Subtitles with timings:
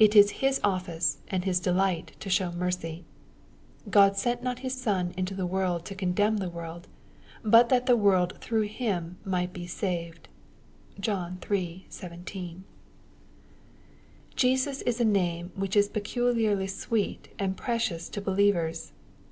[0.00, 3.04] It is His office and His de light to show mercy."
[3.98, 6.88] God sent not His Son into the world to condemn the world,
[7.44, 10.26] but that the world through Him might be saved."
[10.98, 11.86] (John iii.
[11.88, 12.64] 17.)
[14.34, 18.90] Jesus is a name, which is peculiarly sweet and precious to believers.